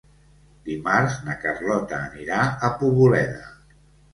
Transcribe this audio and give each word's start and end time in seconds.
Dimarts 0.69 1.17
na 1.27 1.35
Carlota 1.43 1.99
anirà 2.07 2.41
a 2.49 2.73
Poboleda. 2.81 3.47